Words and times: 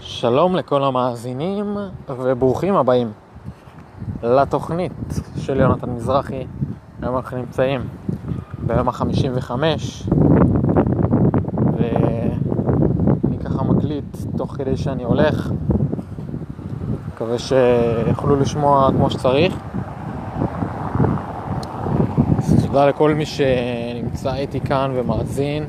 שלום 0.00 0.56
לכל 0.56 0.84
המאזינים 0.84 1.76
וברוכים 2.08 2.76
הבאים 2.76 3.12
לתוכנית 4.22 4.92
של 5.36 5.60
יונתן 5.60 5.90
מזרחי. 5.90 6.46
היום 7.02 7.16
אנחנו 7.16 7.36
נמצאים 7.36 7.80
ביום 8.66 8.88
ה-55 8.88 9.50
ואני 11.76 13.38
ככה 13.44 13.64
מקליט 13.64 14.16
תוך 14.36 14.56
כדי 14.56 14.76
שאני 14.76 15.04
הולך. 15.04 15.52
מקווה 17.14 17.38
שיוכלו 17.38 18.36
לשמוע 18.36 18.90
כמו 18.92 19.10
שצריך. 19.10 19.56
תודה 22.66 22.86
לכל 22.86 23.14
מי 23.14 23.26
שנמצא 23.26 24.34
איתי 24.34 24.60
כאן 24.60 24.90
ומאזין. 24.94 25.64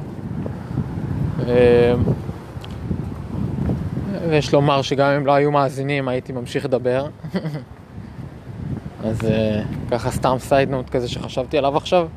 ויש 4.32 4.54
לומר 4.54 4.82
שגם 4.82 5.10
אם 5.10 5.26
לא 5.26 5.32
היו 5.32 5.52
מאזינים 5.52 6.08
הייתי 6.08 6.34
ממשיך 6.34 6.66
לדבר. 6.66 7.08
אז 9.04 9.20
uh, 9.22 9.92
ככה 9.92 10.12
סתם 10.12 10.36
סיידנוט 10.40 10.90
כזה 10.90 11.08
שחשבתי 11.08 11.58
עליו 11.58 11.78
עכשיו. 11.78 12.08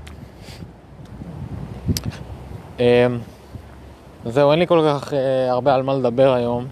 Um, 2.78 2.80
זהו, 4.26 4.50
אין 4.50 4.58
לי 4.58 4.66
כל 4.66 4.84
כך 4.88 5.12
uh, 5.12 5.14
הרבה 5.50 5.74
על 5.74 5.82
מה 5.82 5.94
לדבר 5.94 6.32
היום, 6.32 6.66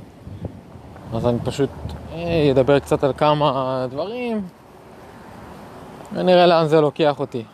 אז 1.15 1.27
אני 1.27 1.39
פשוט 1.45 1.71
uh, 1.89 2.17
אדבר 2.53 2.79
קצת 2.79 3.05
על 3.05 3.13
כמה 3.17 3.87
דברים 3.91 4.43
ונראה 6.13 6.47
לאן 6.47 6.67
זה 6.67 6.81
לוקח 6.81 7.21
אותי. 7.21 7.45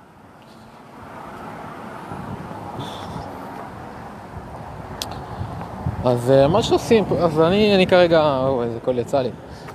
אז 6.05 6.31
אה, 6.31 6.49
מה 6.49 6.63
שעושים, 6.63 7.05
אז 7.19 7.41
אני, 7.41 7.75
אני 7.75 7.87
כרגע, 7.87 8.41
או 8.47 8.63
איזה 8.63 8.81
קול 8.81 8.99
יצא 8.99 9.23
לי. 9.23 9.31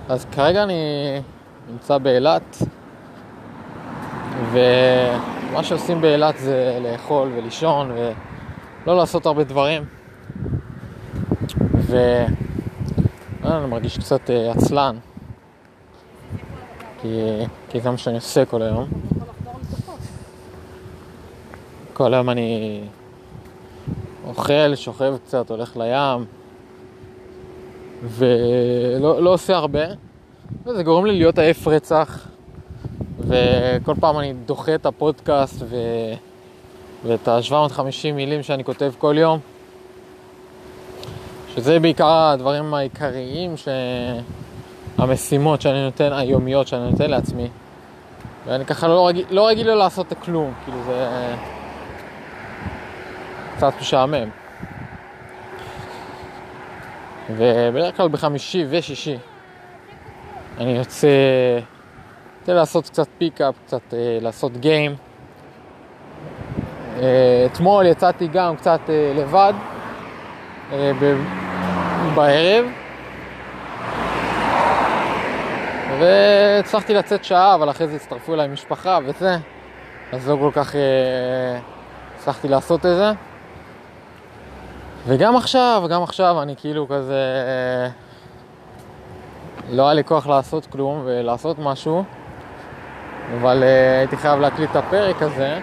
אז 0.09 0.26
כרגע 0.31 0.64
אני 0.64 0.73
נמצא 1.72 1.97
באילת, 1.97 2.58
ומה 4.52 5.64
שעושים 5.64 6.02
באילת 6.02 6.38
זה 6.38 6.80
לאכול 6.81 7.31
ולישון 7.36 7.92
ולא 7.92 8.97
לעשות 8.97 9.25
הרבה 9.25 9.44
דברים. 9.44 9.86
ואני 11.73 13.66
מרגיש 13.67 13.97
קצת 13.97 14.30
אה, 14.30 14.52
עצלן, 14.52 14.95
כי, 17.02 17.19
כי 17.69 17.81
זה 17.81 17.92
מה 17.92 17.97
שאני 17.97 18.16
עושה 18.16 18.45
כל 18.45 18.62
היום. 18.62 18.88
כל 21.94 22.14
היום 22.14 22.30
אני 22.30 22.81
אוכל, 24.27 24.75
שוכב 24.75 25.16
קצת, 25.25 25.49
הולך 25.49 25.77
לים, 25.77 26.25
ולא 28.03 29.23
לא 29.23 29.33
עושה 29.33 29.55
הרבה, 29.55 29.85
וזה 30.66 30.83
גורם 30.83 31.05
לי 31.05 31.17
להיות 31.17 31.39
עייף 31.39 31.67
רצח, 31.67 32.27
וכל 33.19 33.94
פעם 33.99 34.19
אני 34.19 34.33
דוחה 34.45 34.75
את 34.75 34.85
הפודקאסט 34.85 35.61
ו... 35.61 35.75
ואת 37.05 37.27
ה-750 37.27 38.13
מילים 38.13 38.44
שאני 38.44 38.63
כותב 38.63 38.91
כל 38.97 39.16
יום, 39.17 39.39
שזה 41.55 41.79
בעיקר 41.79 42.07
הדברים 42.07 42.73
העיקריים, 42.73 43.57
ש... 43.57 43.67
המשימות 44.97 45.61
שאני 45.61 45.85
נותן, 45.85 46.13
היומיות 46.13 46.67
שאני 46.67 46.91
נותן 46.91 47.09
לעצמי, 47.09 47.47
ואני 48.45 48.66
ככה 48.66 48.88
לא 48.88 49.07
רגיל, 49.07 49.25
לא 49.29 49.47
רגיל 49.47 49.67
לא 49.67 49.75
לעשות 49.75 50.13
כלום, 50.23 50.53
כאילו 50.63 50.77
זה... 50.85 51.07
קצת 53.64 53.81
משעמם. 53.81 54.30
ובדרך 57.30 57.97
כלל 57.97 58.08
בחמישי 58.08 58.66
ושישי 58.69 59.17
אני 60.58 60.78
יוצא, 60.78 61.08
יוצא 62.39 62.53
לעשות 62.53 62.86
קצת 62.86 63.08
פיקאפ, 63.17 63.56
קצת 63.66 63.94
אה, 63.94 64.17
לעשות 64.22 64.58
גיים. 64.58 64.95
אה, 67.00 67.47
אתמול 67.51 67.85
יצאתי 67.85 68.28
גם 68.28 68.56
קצת 68.56 68.79
אה, 68.90 69.13
לבד 69.16 69.53
אה, 70.72 70.91
ב- 71.01 71.24
בערב 72.16 72.66
והצלחתי 76.00 76.94
לצאת 76.94 77.24
שעה, 77.24 77.56
אבל 77.56 77.69
אחרי 77.69 77.88
זה 77.88 77.95
הצטרפו 77.95 78.34
אליי 78.34 78.47
משפחה 78.47 79.00
וזה, 79.06 79.38
אז 80.12 80.30
לא 80.30 80.38
כל 80.40 80.51
כך 80.53 80.75
אה, 80.75 81.59
הצלחתי 82.16 82.47
לעשות 82.47 82.85
את 82.85 82.95
זה. 82.95 83.32
וגם 85.08 85.36
עכשיו, 85.36 85.84
גם 85.90 86.03
עכשיו 86.03 86.41
אני 86.41 86.56
כאילו 86.56 86.88
כזה... 86.88 87.24
לא 89.69 89.84
היה 89.84 89.94
לי 89.94 90.03
כוח 90.03 90.28
לעשות 90.28 90.66
כלום 90.66 91.02
ולעשות 91.06 91.59
משהו, 91.59 92.03
אבל 93.36 93.63
uh, 93.63 94.00
הייתי 94.00 94.18
חייב 94.18 94.40
להקליט 94.40 94.72
את 94.72 94.75
הפרק 94.75 95.22
הזה. 95.22 95.59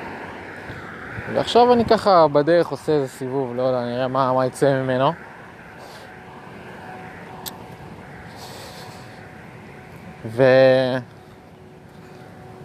ועכשיו 1.35 1.73
אני 1.73 1.85
ככה 1.85 2.29
בדרך 2.29 2.69
עושה 2.69 2.93
איזה 2.93 3.09
סיבוב, 3.09 3.55
לא 3.55 3.63
יודע, 3.63 3.85
נראה 3.85 4.09
מה, 4.09 4.33
מה 4.33 4.47
יצא 4.47 4.83
ממנו. 4.83 5.13
ו... 10.27 10.43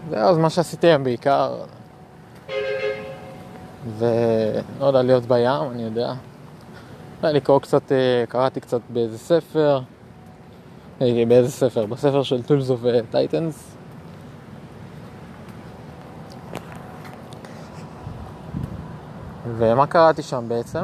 זהו, 0.09 0.29
אז 0.29 0.37
מה 0.37 0.49
שעשיתי 0.49 0.87
היום 0.87 1.03
בעיקר, 1.03 1.55
ולא 3.97 4.85
יודע, 4.85 5.01
להיות 5.01 5.25
בים, 5.25 5.71
אני 5.71 5.83
יודע. 5.83 6.13
היה 7.23 7.31
לקרוא 7.31 7.59
קצת, 7.59 7.91
קראתי 8.29 8.59
קצת 8.59 8.81
באיזה 8.89 9.17
ספר, 9.17 9.79
באיזה 10.99 11.51
ספר? 11.51 11.85
בספר 11.85 12.23
של 12.23 12.41
of 12.47 13.13
Titans. 13.13 13.75
ומה 19.57 19.87
קראתי 19.87 20.23
שם 20.23 20.43
בעצם? 20.47 20.83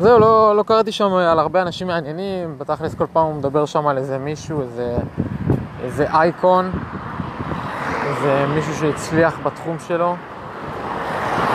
זהו, 0.00 0.18
לא, 0.18 0.56
לא 0.56 0.62
קראתי 0.62 0.92
שם 0.92 1.12
על 1.12 1.38
הרבה 1.38 1.62
אנשים 1.62 1.86
מעניינים, 1.86 2.58
בתכלס 2.58 2.94
כל 2.94 3.06
פעם 3.12 3.26
הוא 3.26 3.34
מדבר 3.34 3.66
שם 3.66 3.86
על 3.86 3.98
איזה 3.98 4.18
מישהו, 4.18 4.62
איזה, 4.62 4.96
איזה 5.82 6.10
אייקון, 6.10 6.70
איזה 8.06 8.46
מישהו 8.54 8.74
שהצליח 8.74 9.38
בתחום 9.42 9.76
שלו 9.78 10.14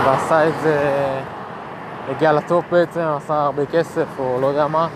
ועשה 0.05 0.47
את 0.47 0.53
זה... 0.63 1.05
הגיע 2.09 2.33
לטופ 2.33 2.65
בעצם, 2.71 3.01
עשה 3.17 3.33
הרבה 3.33 3.65
כסף 3.65 4.07
או 4.19 4.37
לא 4.41 4.47
יודע 4.47 4.67
מה, 4.67 4.87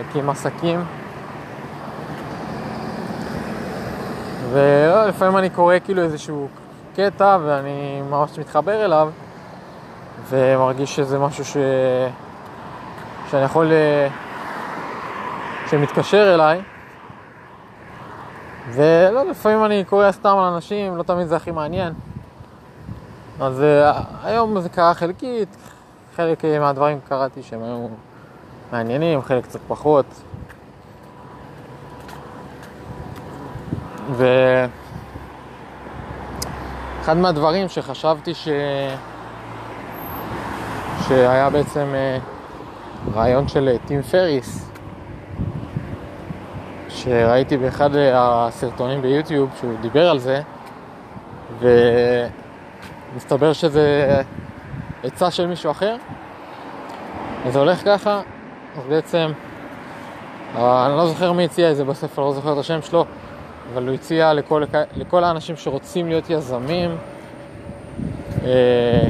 הקים 0.00 0.30
עסקים. 0.30 0.84
ולפעמים 4.52 5.36
אני 5.36 5.50
קורא 5.50 5.74
כאילו 5.84 6.02
איזשהו 6.02 6.48
קטע 6.96 7.38
ואני 7.44 8.02
ממש 8.10 8.38
מתחבר 8.38 8.84
אליו 8.84 9.10
ומרגיש 10.28 10.96
שזה 10.96 11.18
משהו 11.18 11.44
ש... 11.44 11.56
שאני 13.30 13.42
יכול... 13.42 13.72
שמתקשר 15.70 16.34
אליי 16.34 16.62
ולא, 18.70 19.22
לפעמים 19.30 19.64
אני 19.64 19.84
קורא 19.84 20.12
סתם 20.12 20.36
על 20.38 20.52
אנשים, 20.54 20.96
לא 20.96 21.02
תמיד 21.02 21.26
זה 21.26 21.36
הכי 21.36 21.50
מעניין 21.50 21.92
אז 23.40 23.64
היום 24.24 24.60
זה 24.60 24.68
קרה 24.68 24.94
חלקית, 24.94 25.56
חלק 26.16 26.44
מהדברים 26.44 26.98
קראתי 27.08 27.42
שהם 27.42 27.62
היו 27.62 27.88
מעניינים, 28.72 29.22
חלק 29.22 29.44
קצת 29.44 29.60
פחות. 29.68 30.06
ואחד 34.12 34.66
מהדברים 37.16 37.68
שחשבתי 37.68 38.34
ש... 38.34 38.48
שהיה 41.08 41.50
בעצם 41.50 41.86
אה, 41.94 42.18
רעיון 43.14 43.48
של 43.48 43.68
אה, 43.68 43.76
טים 43.86 44.02
פריס, 44.02 44.70
שראיתי 46.88 47.56
באחד 47.56 47.90
הסרטונים 48.14 49.02
ביוטיוב 49.02 49.50
שהוא 49.60 49.74
דיבר 49.80 50.10
על 50.10 50.18
זה, 50.18 50.40
ומסתבר 53.14 53.52
שזה 53.52 54.22
עצה 55.06 55.30
של 55.30 55.46
מישהו 55.46 55.70
אחר. 55.70 55.96
זה 57.50 57.58
הולך 57.58 57.84
ככה, 57.84 58.20
אז 58.76 58.82
בעצם, 58.88 59.30
אה, 60.56 60.86
אני 60.86 60.96
לא 60.96 61.06
זוכר 61.06 61.32
מי 61.32 61.44
הציע 61.44 61.70
את 61.70 61.76
זה 61.76 61.84
בספר, 61.84 62.22
לא 62.22 62.32
זוכר 62.32 62.52
את 62.52 62.58
השם 62.58 62.82
שלו, 62.82 63.04
אבל 63.72 63.86
הוא 63.86 63.94
הציע 63.94 64.34
לכל, 64.34 64.62
לכל 64.96 65.24
האנשים 65.24 65.56
שרוצים 65.56 66.08
להיות 66.08 66.30
יזמים, 66.30 66.96
אה, 68.44 69.08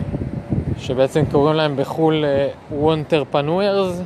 שבעצם 0.78 1.25
קוראים 1.32 1.56
להם 1.56 1.76
בחו"ל 1.76 2.25
וונטרפנוירס, 2.70 4.02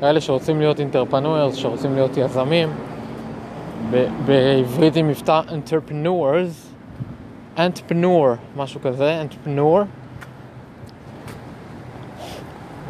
כאלה 0.00 0.20
שרוצים 0.20 0.60
להיות 0.60 0.80
אינטרפנוירס, 0.80 1.54
שרוצים 1.54 1.94
להיות 1.94 2.16
יזמים, 2.16 2.68
בעברית 4.26 4.96
עם 4.96 5.08
מבטא 5.08 5.40
אנטרפנוירס, 5.52 6.74
אנטפנור, 7.58 8.28
משהו 8.56 8.80
כזה, 8.80 9.20
אנטפנור. 9.20 9.80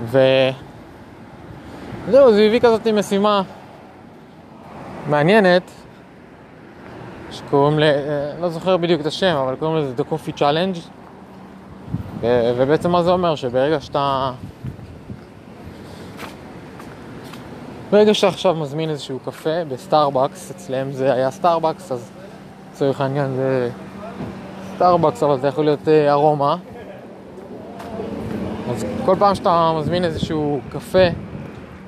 ו... 0.04 0.18
זהו, 2.10 2.32
זה 2.32 2.42
הביא 2.42 2.60
כזאת 2.60 2.86
משימה 2.86 3.42
מעניינת, 5.06 5.70
שקוראים 7.30 7.78
ל... 7.78 7.82
אה, 7.82 8.32
לא 8.40 8.48
זוכר 8.48 8.76
בדיוק 8.76 9.00
את 9.00 9.06
השם, 9.06 9.36
אבל 9.36 9.56
קוראים 9.56 9.76
לזה 9.76 10.02
The 10.02 10.12
Coffee 10.12 10.38
Challenge. 10.38 10.78
ו- 12.20 12.52
ובעצם 12.56 12.90
מה 12.90 13.02
זה 13.02 13.10
אומר? 13.10 13.34
שברגע 13.34 13.80
שאתה... 13.80 14.32
ברגע 17.90 18.14
שאתה 18.14 18.28
עכשיו 18.28 18.54
מזמין 18.54 18.90
איזשהו 18.90 19.18
קפה 19.18 19.64
ב 19.68 19.76
Starbucks, 19.76 20.50
אצלם 20.50 20.92
זה 20.92 21.12
היה 21.12 21.30
Starbucks, 21.30 21.92
אז 21.92 22.10
לצורך 22.72 23.00
העניין 23.00 23.34
זה 23.34 23.70
Starbucks, 24.76 25.22
אבל 25.22 25.40
זה 25.40 25.48
יכול 25.48 25.64
להיות 25.64 25.88
אה, 25.88 26.12
ארומה. 26.12 26.56
אז 28.70 28.86
כל 29.04 29.16
פעם 29.18 29.34
שאתה 29.34 29.72
מזמין 29.78 30.04
איזשהו 30.04 30.60
קפה 30.72 31.08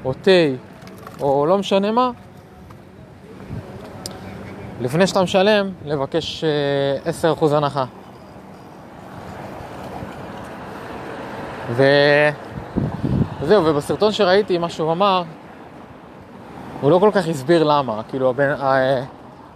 או 0.04 0.12
תה 0.12 0.30
או 1.20 1.46
לא 1.46 1.58
משנה 1.58 1.92
מה, 1.92 2.10
לפני 4.80 5.06
שאתה 5.06 5.22
משלם, 5.22 5.70
לבקש 5.84 6.44
10% 7.40 7.42
אה, 7.52 7.56
הנחה. 7.56 7.84
ו... 11.70 11.84
וזהו, 13.40 13.64
ובסרטון 13.64 14.12
שראיתי, 14.12 14.58
מה 14.58 14.68
שהוא 14.68 14.92
אמר, 14.92 15.22
הוא 16.80 16.90
לא 16.90 16.98
כל 16.98 17.10
כך 17.12 17.28
הסביר 17.28 17.64
למה. 17.64 18.02
כאילו, 18.08 18.30
הבן... 18.30 18.50
אה, 18.50 19.02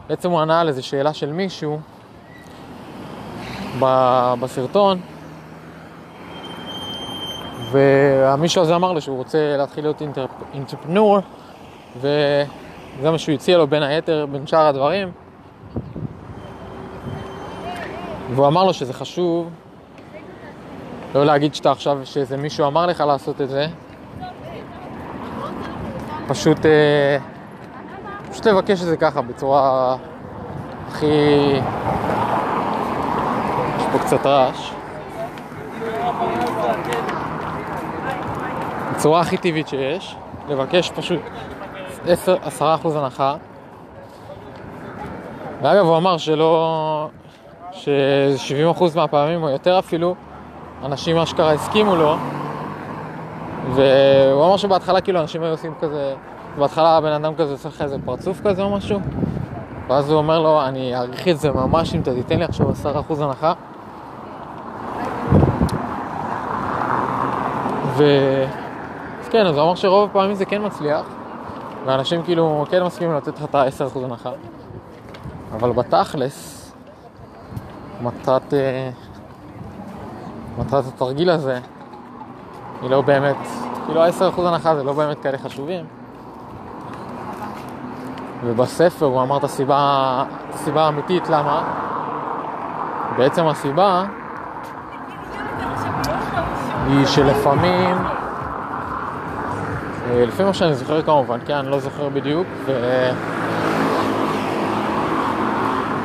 בעצם 0.09 0.31
הוא 0.31 0.41
ענה 0.41 0.61
על 0.61 0.69
איזו 0.69 0.87
שאלה 0.87 1.15
של 1.15 1.33
מישהו 1.33 1.81
בסרטון, 4.41 5.01
והמישהו 7.71 8.63
הזה 8.63 8.77
אמר 8.77 8.93
לו 8.93 9.01
שהוא 9.01 9.17
רוצה 9.17 9.57
להתחיל 9.57 9.85
להיות 9.85 10.03
אינטרפנור, 10.55 11.19
וזה 11.97 13.11
מה 13.11 13.19
שהוא 13.19 13.35
הציע 13.35 13.59
לו 13.59 13.67
בין 13.67 13.83
היתר, 13.83 14.27
בין 14.33 14.47
שאר 14.47 14.67
הדברים. 14.67 15.13
והוא 18.35 18.47
אמר 18.47 18.65
לו 18.65 18.75
שזה 18.75 18.93
חשוב 18.93 19.51
לא 21.15 21.27
להגיד 21.27 21.55
שאתה 21.55 21.71
עכשיו, 21.71 21.99
שאיזה 22.05 22.37
מישהו 22.37 22.67
אמר 22.67 22.87
לך 22.87 23.01
לעשות 23.01 23.41
את 23.41 23.49
זה, 23.49 23.67
פשוט, 26.29 26.67
אה, 26.67 27.19
פשוט 28.31 28.47
לבקש 28.47 28.83
את 28.83 28.87
זה 28.87 28.97
ככה, 28.97 29.23
בצורה 29.23 29.97
הכי... 30.89 31.07
יש 33.79 33.85
פה 33.93 33.99
קצת 33.99 34.27
רעש. 34.27 34.71
בצורה 38.97 39.21
הכי 39.21 39.37
טבעית 39.37 39.69
שיש, 39.69 40.17
לבקש 40.49 40.91
פשוט 40.91 41.21
10% 42.07 42.61
הנחה. 42.95 43.37
ואגב, 45.63 45.85
הוא 45.85 45.97
אמר 45.97 46.19
שלא... 46.19 47.09
ש-70% 47.73 48.83
מהפעמים 48.97 49.43
או 49.43 49.49
יותר 49.49 49.79
אפילו, 49.79 50.15
אנשים 50.85 51.17
אשכרה 51.17 51.53
הסכימו 51.53 51.97
לו, 51.97 52.17
והוא 53.75 54.47
אמר 54.47 54.57
שבהתחלה 54.57 55.01
כאילו 55.01 55.21
אנשים 55.21 55.43
היו 55.43 55.51
עושים 55.51 55.75
כזה, 55.81 56.15
בהתחלה 56.59 56.97
הבן 56.97 57.13
אדם 57.13 57.35
כזה 57.35 57.53
עושה 57.53 57.69
לך 57.69 57.83
איזה 57.83 57.97
פרצוף 58.05 58.41
כזה 58.45 58.63
או 58.63 58.77
משהו, 58.77 59.01
ואז 59.89 60.11
הוא 60.11 60.19
אומר 60.19 60.39
לו, 60.39 60.63
אני 60.65 60.95
אעריך 60.95 61.29
את 61.29 61.39
זה 61.39 61.51
ממש 61.51 61.95
אם 61.95 62.01
אתה 62.01 62.15
תיתן 62.15 62.39
לי 62.39 62.45
עכשיו 62.45 62.71
10% 62.71 63.23
הנחה. 63.23 63.53
ו... 67.97 68.05
אז 69.27 69.31
כן, 69.31 69.47
אז 69.47 69.57
הוא 69.57 69.65
אמר 69.65 69.75
שרוב 69.75 70.11
הפעמים 70.11 70.35
זה 70.35 70.45
כן 70.45 70.67
מצליח, 70.67 71.07
ואנשים 71.87 72.23
כאילו 72.23 72.65
כן 72.71 72.83
מסכימים 72.83 73.17
לתת 73.17 73.39
לך 73.39 73.45
את 73.45 73.55
ה-10% 73.55 73.99
הנחה. 74.05 74.31
אבל 75.53 75.73
בתכלס, 75.73 76.73
מטרת... 78.03 78.55
אה, 78.55 78.91
מטרת 80.59 80.85
התרגיל 80.87 81.31
הזה 81.31 81.59
היא 82.83 82.91
לא 82.91 83.01
באמת, 83.01 83.37
כאילו 83.87 84.03
ה-10% 84.03 84.41
הנחה 84.41 84.77
זה 84.77 84.85
לא 84.85 84.93
באמת 84.93 85.23
כאלה 85.23 85.39
חשובים. 85.39 85.85
ובספר 88.45 89.07
הוא 89.07 89.23
אמר 89.23 89.37
את 89.37 89.45
הסיבה, 89.45 90.25
הסיבה 90.55 90.85
האמיתית 90.85 91.29
למה. 91.29 91.63
בעצם 93.17 93.47
הסיבה 93.47 94.05
היא 96.87 97.07
שלפעמים, 97.07 97.97
לפי 100.15 100.45
מה 100.45 100.55
שאני 100.55 100.75
זוכר 100.75 101.03
כמובן, 101.03 101.39
כן, 101.47 101.55
אני 101.55 101.71
לא 101.71 101.79
זוכר 101.79 102.09
בדיוק, 102.09 102.47
ו... 102.65 102.73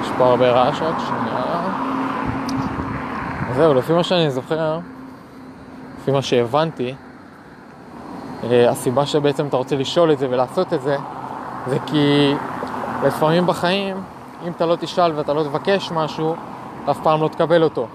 יש 0.01 0.09
פה 0.17 0.25
הרבה 0.25 0.51
רעש 0.51 0.81
רק 0.81 0.95
שנייה. 0.99 1.61
זהו, 3.55 3.73
לפי 3.73 3.93
מה 3.93 4.03
שאני 4.03 4.31
זוכר, 4.31 4.79
לפי 6.01 6.11
מה 6.11 6.21
שהבנתי, 6.21 6.95
אה, 8.43 8.69
הסיבה 8.69 9.05
שבעצם 9.05 9.47
אתה 9.47 9.57
רוצה 9.57 9.75
לשאול 9.75 10.11
את 10.11 10.19
זה 10.19 10.27
ולעשות 10.29 10.73
את 10.73 10.81
זה, 10.81 10.97
זה 11.67 11.77
כי 11.85 12.33
לפעמים 13.03 13.47
בחיים, 13.47 13.97
אם 14.47 14.51
אתה 14.51 14.65
לא 14.65 14.75
תשאל 14.75 15.11
ואתה 15.15 15.33
לא 15.33 15.43
תבקש 15.43 15.91
משהו, 15.91 16.35
אף 16.89 16.99
פעם 17.03 17.21
לא 17.21 17.27
תקבל 17.27 17.63
אותו. 17.63 17.87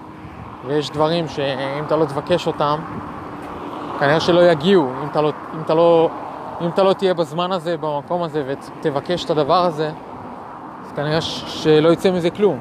ויש 0.65 0.89
דברים 0.89 1.27
שאם 1.27 1.83
אתה 1.87 1.95
לא 1.95 2.05
תבקש 2.05 2.47
אותם, 2.47 2.79
כנראה 3.99 4.19
שלא 4.19 4.51
יגיעו. 4.51 4.91
אם 5.03 5.06
אתה 5.17 5.25
לא, 5.25 5.31
אם 5.55 5.61
אתה 5.61 5.73
לא, 5.73 6.09
אם 6.61 6.69
אתה 6.69 6.83
לא 6.83 6.93
תהיה 6.93 7.13
בזמן 7.13 7.51
הזה, 7.51 7.77
במקום 7.77 8.23
הזה, 8.23 8.43
ותבקש 8.47 9.25
את 9.25 9.29
הדבר 9.29 9.65
הזה, 9.65 9.91
אז 10.85 10.91
כנראה 10.95 11.21
שלא 11.21 11.89
יצא 11.89 12.11
מזה 12.11 12.29
כלום. 12.29 12.59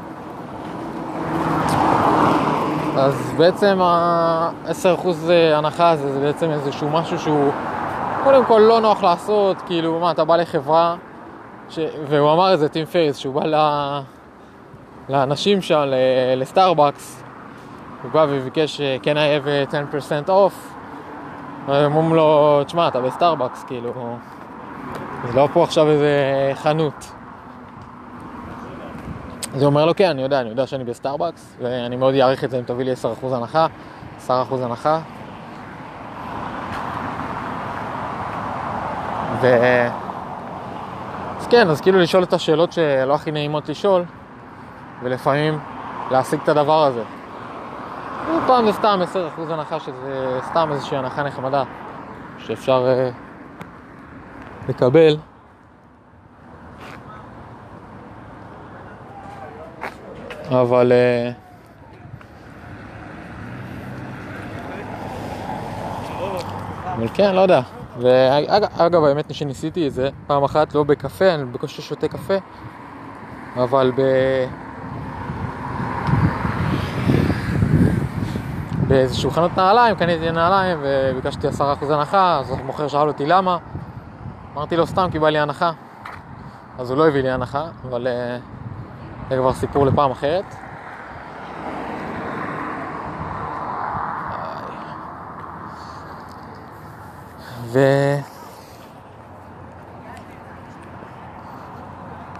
אז 2.97 3.32
בעצם 3.37 3.79
ה-10% 3.82 5.08
הנחה 5.55 5.91
הזה 5.91 6.12
זה 6.12 6.20
בעצם 6.20 6.50
איזשהו 6.50 6.91
משהו 6.91 7.19
שהוא 7.19 7.53
קודם 8.25 8.44
כל 8.44 8.62
לא 8.69 8.81
נוח 8.81 9.03
לעשות, 9.03 9.56
כאילו 9.67 10.00
מה, 10.00 10.11
אתה 10.11 10.25
בא 10.25 10.37
לחברה, 10.37 10.97
ש... 11.69 11.79
והוא 12.08 12.32
אמר 12.32 12.55
את 12.55 12.58
זה, 12.58 12.69
טים 12.69 12.85
פריס, 12.85 13.17
שהוא 13.17 13.35
בא 13.35 13.44
ל... 13.44 13.55
לאנשים 15.08 15.62
שם, 15.62 15.82
לסטארבקס, 16.37 17.23
הוא 18.03 18.11
בא 18.11 18.26
וביקש, 18.29 18.81
can 19.03 19.17
I 19.17 19.44
have 19.44 19.73
10% 19.73 20.29
off, 20.29 20.31
והם 20.31 20.75
אומרים 21.69 22.15
לו, 22.15 22.61
תשמע, 22.65 22.89
אתה 22.89 23.01
בסטארבקס, 23.01 23.65
כאילו, 23.65 24.17
זה 25.27 25.33
לא 25.33 25.49
פה 25.53 25.65
עכשיו 25.65 25.91
איזה 25.91 26.13
חנות. 26.55 27.13
אז 29.55 29.63
הוא 29.63 29.67
אומר 29.67 29.87
לו, 29.87 29.94
כן, 29.94 30.11
אני 30.11 30.23
יודע, 30.23 30.41
אני 30.41 30.49
יודע 30.49 30.67
שאני 30.67 30.85
בסטארבקס, 30.85 31.56
ואני 31.63 31.96
מאוד 31.96 32.15
אעריך 32.15 32.44
את 32.44 32.51
זה 32.51 32.58
אם 32.58 32.63
תביא 32.63 32.85
לי 32.85 32.93
10% 32.93 33.27
הנחה, 33.35 33.67
10% 34.27 34.31
הנחה. 34.63 34.99
ו... 39.41 39.56
אז 41.41 41.46
כן, 41.46 41.70
אז 41.70 41.81
כאילו 41.81 41.99
לשאול 41.99 42.23
את 42.23 42.32
השאלות 42.32 42.73
שלא 42.73 43.15
הכי 43.15 43.31
נעימות 43.31 43.69
לשאול, 43.69 44.05
ולפעמים 45.03 45.58
להשיג 46.11 46.41
את 46.43 46.49
הדבר 46.49 46.85
הזה. 46.85 47.03
פעם 48.47 48.67
זה 48.67 48.73
סתם 48.73 49.01
10% 49.39 49.53
הנחה, 49.53 49.81
שזה 49.81 50.39
סתם 50.51 50.69
איזושהי 50.73 50.97
הנחה 50.97 51.23
נחמדה 51.23 51.63
שאפשר 52.39 52.87
uh, 52.87 54.69
לקבל. 54.69 55.17
אבל... 60.51 60.93
אה, 60.93 61.31
אבל 66.97 67.09
כן, 67.15 67.35
לא 67.35 67.41
יודע. 67.41 67.61
ואגב, 67.99 69.05
האמת 69.05 69.29
היא 69.29 69.35
שניסיתי 69.35 69.89
את 69.89 69.93
זה 69.93 70.09
פעם 70.27 70.45
אחת, 70.45 70.75
לא 70.75 70.83
בקפה, 70.83 71.35
אני 71.35 71.45
בקושי 71.45 71.83
שותה 71.83 72.09
קפה, 72.09 72.35
אבל 73.56 73.93
ב... 73.97 74.01
באיזשהו 78.96 79.31
חנות 79.31 79.56
נעליים, 79.56 79.96
קניתי 79.96 80.31
נעליים 80.31 80.79
וביקשתי 80.82 81.48
10% 81.48 81.62
הנחה, 81.91 82.38
אז 82.38 82.50
המוכר 82.50 82.88
שאל 82.88 83.08
אותי 83.08 83.26
למה. 83.26 83.58
אמרתי 84.55 84.76
לו 84.76 84.86
סתם 84.86 85.08
כי 85.12 85.19
בא 85.19 85.29
לי 85.29 85.38
הנחה. 85.38 85.70
אז 86.79 86.91
הוא 86.91 86.98
לא 86.98 87.08
הביא 87.08 87.22
לי 87.22 87.31
הנחה, 87.31 87.65
אבל 87.88 88.06
uh, 88.06 89.31
זה 89.31 89.36
כבר 89.36 89.53
סיפור 89.53 89.86
לפעם 89.86 90.10
אחרת. 90.10 90.44
ו... 97.65 97.81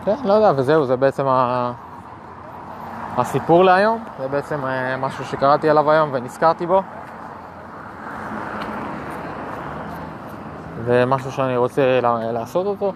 כן, 0.05 0.17
לא 0.25 0.33
יודע, 0.33 0.53
וזהו, 0.57 0.85
זה 0.85 0.97
בעצם 0.97 1.27
ה... 1.27 1.73
הסיפור 3.17 3.65
להיום, 3.65 4.05
זה 4.19 4.29
בעצם 4.29 4.65
אה, 4.65 4.97
משהו 4.97 5.25
שקראתי 5.25 5.71
עליו 5.71 5.91
היום 5.91 6.11
ונזכרתי 6.13 6.67
בו. 6.67 6.83
זה 10.85 11.05
משהו 11.07 11.33
שאני 11.33 11.57
רוצה 11.57 12.01
לעשות 12.33 12.67
אותו. 12.67 12.93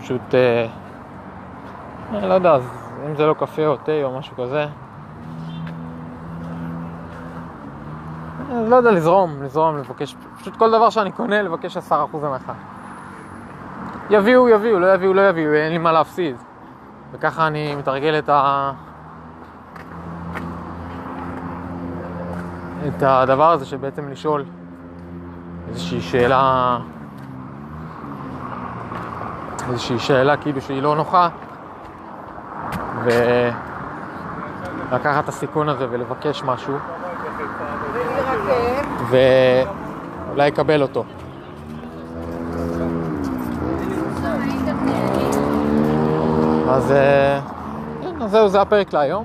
פשוט, 0.00 0.34
אה, 0.34 0.66
אני 2.10 2.28
לא 2.28 2.34
יודע, 2.34 2.56
אם 3.06 3.16
זה 3.16 3.26
לא 3.26 3.34
קפה 3.34 3.66
או 3.66 3.76
תה 3.76 4.02
או 4.02 4.18
משהו 4.18 4.36
כזה. 4.36 4.66
לא 8.50 8.76
יודע, 8.76 8.90
לזרום, 8.90 9.42
לזרום, 9.42 9.78
לבקש, 9.78 10.16
פשוט 10.40 10.56
כל 10.56 10.70
דבר 10.70 10.90
שאני 10.90 11.12
קונה, 11.12 11.42
לבקש 11.42 11.76
10% 11.76 11.90
הנחה. 12.22 12.52
יביאו, 14.10 14.48
יביאו, 14.48 14.78
לא 14.78 14.94
יביאו, 14.94 15.14
לא 15.14 15.28
יביאו, 15.28 15.52
אין 15.52 15.72
לי 15.72 15.78
מה 15.78 15.92
להפסיד. 15.92 16.36
וככה 17.12 17.46
אני 17.46 17.74
מתרגל 17.74 18.18
את 18.18 18.28
ה... 18.28 18.72
את 22.88 23.02
הדבר 23.02 23.50
הזה 23.50 23.66
שבעצם 23.66 24.08
לשאול 24.08 24.44
איזושהי 25.68 26.00
שאלה, 26.00 26.78
איזושהי 29.70 29.98
שאלה 29.98 30.36
כאילו 30.36 30.60
שהיא 30.60 30.82
לא 30.82 30.96
נוחה, 30.96 31.28
ולקחת 33.04 33.54
את 35.24 35.28
הסיכון 35.28 35.68
הזה 35.68 35.86
ולבקש 35.90 36.42
משהו, 36.42 36.78
ואולי 39.08 40.48
יקבל 40.48 40.82
אותו. 40.82 41.04
אז 48.20 48.30
זהו, 48.30 48.48
זה 48.48 48.60
הפרק 48.60 48.92
להיום. 48.92 49.24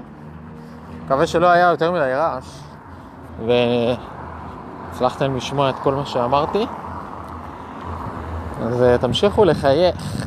מקווה 1.05 1.27
שלא 1.27 1.47
היה 1.47 1.69
יותר 1.69 1.91
מדי 1.91 2.13
רעש. 2.13 2.59
והצלחתם 4.91 5.35
לשמוע 5.35 5.69
את 5.69 5.75
כל 5.75 5.93
מה 5.93 6.05
שאמרתי. 6.05 6.65
אז 8.61 8.81
אה, 8.81 8.97
תמשיכו 8.97 9.45
לחייך, 9.45 10.25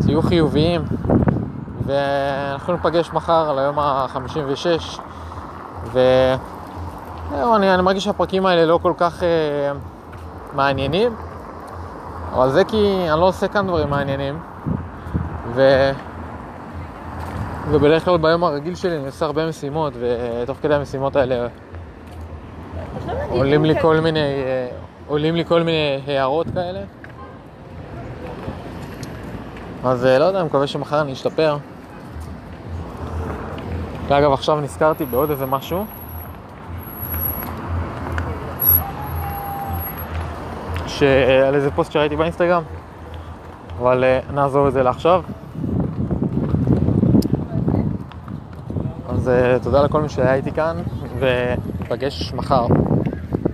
תהיו 0.00 0.22
חיוביים, 0.22 0.84
ואנחנו 1.86 2.72
ניפגש 2.72 3.12
מחר 3.12 3.50
על 3.50 3.58
היום 3.58 3.78
ה-56, 3.78 5.00
וזהו, 5.84 7.56
אני, 7.56 7.74
אני 7.74 7.82
מרגיש 7.82 8.04
שהפרקים 8.04 8.46
האלה 8.46 8.64
לא 8.64 8.78
כל 8.82 8.92
כך 8.96 9.22
אה, 9.22 9.28
מעניינים, 10.54 11.14
אבל 12.32 12.50
זה 12.50 12.64
כי 12.64 13.06
אני 13.10 13.20
לא 13.20 13.28
עושה 13.28 13.48
כאן 13.48 13.66
דברים 13.66 13.90
מעניינים, 13.90 14.38
ו... 15.54 15.90
ובדרך 17.70 18.04
כלל 18.04 18.16
ביום 18.16 18.44
הרגיל 18.44 18.74
שלי 18.74 18.96
אני 18.96 19.06
עושה 19.06 19.26
הרבה 19.26 19.48
משימות, 19.48 19.92
ותוך 20.00 20.58
כדי 20.62 20.74
המשימות 20.74 21.16
האלה 21.16 21.46
עולים 23.28 23.64
לי 23.64 23.80
כל 23.80 24.00
מיני, 24.00 24.20
עולים 25.06 25.36
לי 25.36 25.44
כל 25.44 25.62
מיני 25.62 26.00
הערות 26.06 26.46
כאלה. 26.54 26.80
אז 29.84 30.06
אה, 30.06 30.18
לא 30.18 30.24
יודע, 30.24 30.38
אני 30.40 30.46
מקווה 30.46 30.66
שמחר 30.66 31.00
אני 31.00 31.12
אשתפר. 31.12 31.56
ואגב, 34.08 34.32
עכשיו 34.32 34.60
נזכרתי 34.60 35.04
בעוד 35.04 35.30
איזה 35.30 35.46
משהו. 35.46 35.84
שעל 40.86 41.54
איזה 41.54 41.70
פוסט 41.70 41.92
שראיתי 41.92 42.16
באינסטגרם, 42.16 42.62
אבל 43.78 44.04
אה, 44.04 44.20
נעזוב 44.32 44.66
את 44.66 44.72
זה 44.72 44.82
לעכשיו. 44.82 45.22
אז 49.26 49.32
תודה 49.62 49.84
לכל 49.84 50.02
מי 50.02 50.08
שהיה 50.08 50.34
איתי 50.34 50.52
כאן, 50.52 50.76
וניפגש 51.18 52.32
מחר. 52.32 52.66